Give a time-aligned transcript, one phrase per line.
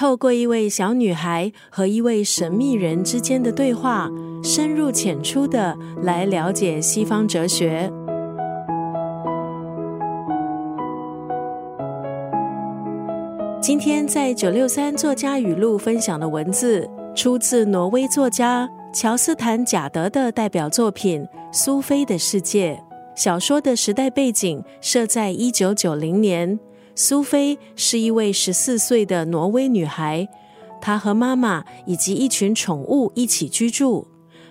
[0.00, 4.08] 透过一位小女孩和一位神秘人之间的对话，
[4.42, 7.92] 深入浅出的来了解西方哲学。
[13.60, 21.22] 今天在九六三作家语录分享的文字，出自挪威作家乔斯坦·贾德的代表作品
[21.52, 22.72] 《苏菲的世界》。
[23.14, 26.58] 小说的时代背景设在一九九零年。
[26.94, 30.28] 苏菲是一位十四岁的挪威女孩，
[30.80, 34.06] 她和妈妈以及一群宠物一起居住，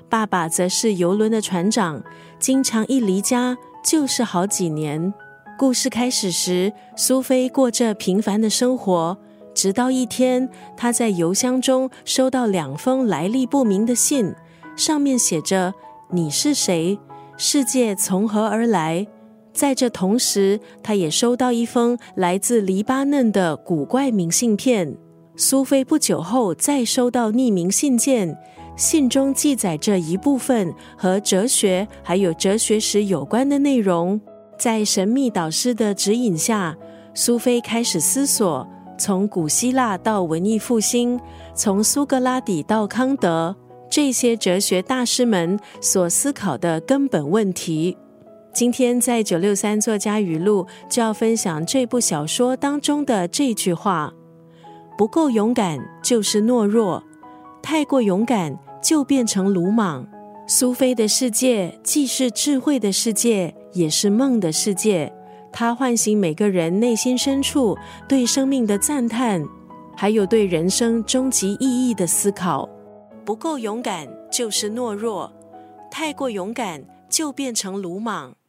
[0.09, 2.01] 爸爸则是游轮的船长，
[2.39, 5.13] 经常一离家就是好几年。
[5.57, 9.17] 故事开始时，苏菲过着平凡的生活，
[9.53, 14.33] 直到一天，她在邮箱中收到两封来历不明的信，
[14.77, 15.73] 上面写着
[16.11, 16.97] ：“你是谁？
[17.35, 19.05] 世界从何而来？”
[19.53, 24.95] 在这同时，他也收到一封来自黎巴嫩的古怪明信片。
[25.35, 28.37] 苏菲不久后再收到匿名信件，
[28.75, 34.19] 信中记载着一部分和哲学还有哲学史有关的内容。
[34.57, 36.75] 在神秘导师的指引下，
[37.13, 41.17] 苏菲开始思索从古希腊到文艺复兴，
[41.53, 43.55] 从苏格拉底到康德
[43.89, 47.97] 这些哲学大师们所思考的根本问题。
[48.51, 54.11] 今天在九六三作家语录就要分享这部小说当中的这句话：
[54.97, 57.01] 不够勇敢就是懦弱，
[57.61, 60.05] 太过勇敢就变成鲁莽。
[60.47, 65.13] 苏菲的世界既是智慧的世界，也是梦的世界。
[65.51, 69.43] 它唤醒每个人内心深处对生命的赞叹，
[69.95, 72.67] 还有对人生终极意义的思考。
[73.23, 75.31] 不够勇敢就是懦弱，
[75.91, 78.39] 太过勇敢就变成鲁莽。